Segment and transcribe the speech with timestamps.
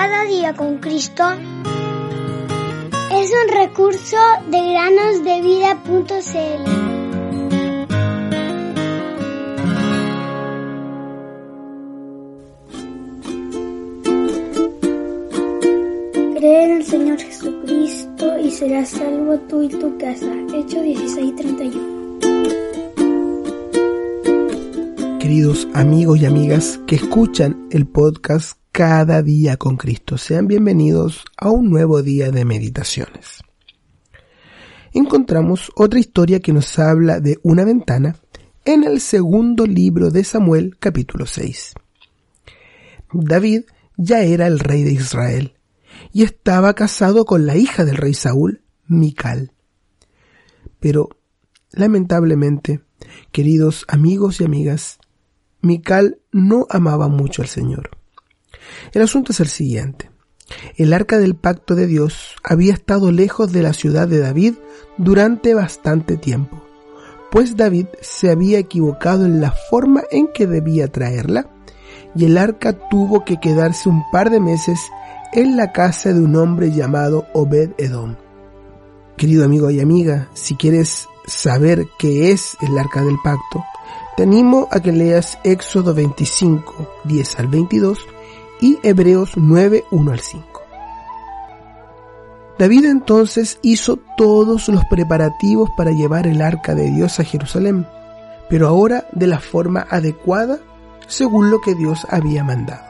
[0.00, 1.24] Cada día con Cristo
[3.10, 4.16] es un recurso
[4.48, 6.62] de granosdevida.cl.
[16.36, 20.32] Cree en el Señor Jesucristo y serás salvo tú y tu casa.
[20.54, 21.98] Hecho 16:31.
[25.18, 30.16] Queridos amigos y amigas que escuchan el podcast cada día con Cristo.
[30.16, 33.42] Sean bienvenidos a un nuevo día de meditaciones.
[34.92, 38.20] Encontramos otra historia que nos habla de una ventana
[38.64, 41.74] en el segundo libro de Samuel capítulo 6.
[43.14, 43.62] David
[43.96, 45.54] ya era el rey de Israel
[46.12, 49.54] y estaba casado con la hija del rey Saúl, Mical.
[50.78, 51.08] Pero,
[51.72, 52.82] lamentablemente,
[53.32, 55.00] queridos amigos y amigas,
[55.62, 57.97] Mical no amaba mucho al Señor.
[58.92, 60.10] El asunto es el siguiente.
[60.76, 64.54] El arca del pacto de Dios había estado lejos de la ciudad de David
[64.96, 66.62] durante bastante tiempo,
[67.30, 71.50] pues David se había equivocado en la forma en que debía traerla,
[72.14, 74.80] y el arca tuvo que quedarse un par de meses
[75.32, 78.16] en la casa de un hombre llamado Obed Edom.
[79.16, 83.64] Querido amigo y amiga, si quieres saber qué es el arca del pacto,
[84.16, 87.98] te animo a que leas Éxodo 25, 10 al 22,
[88.60, 90.62] y Hebreos 9, 1 al 5.
[92.58, 97.86] David entonces hizo todos los preparativos para llevar el arca de Dios a Jerusalén,
[98.48, 100.58] pero ahora de la forma adecuada
[101.06, 102.82] según lo que Dios había mandado.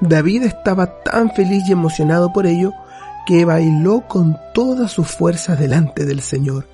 [0.00, 2.72] David estaba tan feliz y emocionado por ello
[3.26, 6.66] que bailó con todas sus fuerzas delante del Señor.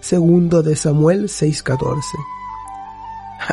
[0.00, 2.02] Segundo de Samuel 6:14.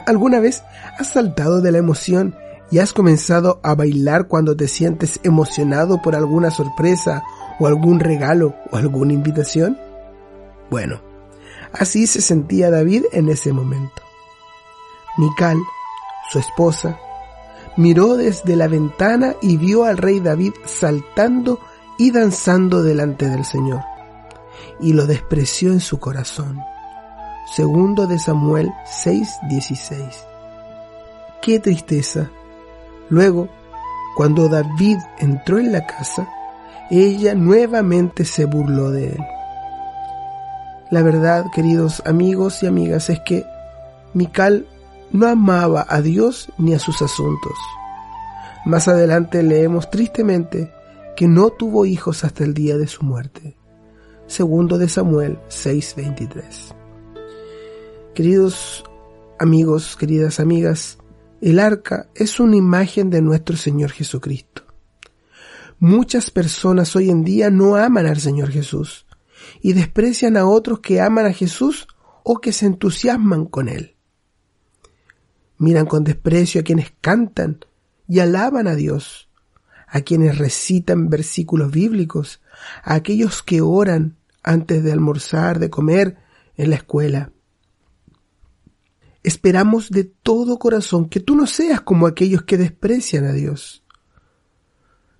[0.05, 0.63] ¿Alguna vez
[0.97, 2.35] has saltado de la emoción
[2.71, 7.23] y has comenzado a bailar cuando te sientes emocionado por alguna sorpresa
[7.59, 9.77] o algún regalo o alguna invitación?
[10.69, 11.01] Bueno,
[11.71, 14.01] así se sentía David en ese momento.
[15.17, 15.57] Mical,
[16.31, 16.97] su esposa,
[17.77, 21.59] miró desde la ventana y vio al rey David saltando
[21.97, 23.81] y danzando delante del Señor,
[24.79, 26.59] y lo despreció en su corazón.
[27.45, 30.25] Segundo de Samuel 6:16.
[31.41, 32.29] Qué tristeza.
[33.09, 33.49] Luego,
[34.15, 36.29] cuando David entró en la casa,
[36.89, 39.25] ella nuevamente se burló de él.
[40.89, 43.45] La verdad, queridos amigos y amigas, es que
[44.13, 44.67] Mical
[45.11, 47.57] no amaba a Dios ni a sus asuntos.
[48.65, 50.71] Más adelante leemos tristemente
[51.15, 53.57] que no tuvo hijos hasta el día de su muerte.
[54.27, 56.82] Segundo de Samuel 6:23.
[58.13, 58.83] Queridos
[59.39, 60.99] amigos, queridas amigas,
[61.41, 64.67] el arca es una imagen de nuestro Señor Jesucristo.
[65.79, 69.07] Muchas personas hoy en día no aman al Señor Jesús
[69.63, 71.87] y desprecian a otros que aman a Jesús
[72.21, 73.95] o que se entusiasman con Él.
[75.57, 77.65] Miran con desprecio a quienes cantan
[78.07, 79.27] y alaban a Dios,
[79.87, 82.41] a quienes recitan versículos bíblicos,
[82.83, 86.17] a aquellos que oran antes de almorzar, de comer,
[86.55, 87.31] en la escuela.
[89.23, 93.83] Esperamos de todo corazón que tú no seas como aquellos que desprecian a Dios.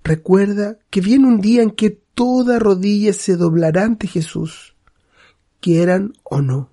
[0.04, 4.76] Recuerda que viene un día en que toda rodilla se doblará ante Jesús,
[5.62, 6.70] quieran o no.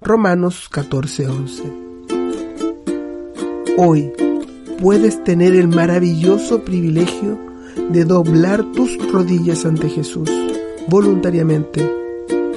[0.00, 1.72] Romanos 14:11.
[3.78, 4.12] Hoy
[4.80, 7.38] puedes tener el maravilloso privilegio
[7.90, 10.30] de doblar tus rodillas ante Jesús
[10.88, 11.88] voluntariamente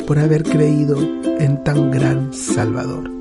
[0.07, 0.97] por haber creído
[1.39, 3.20] en tan gran Salvador.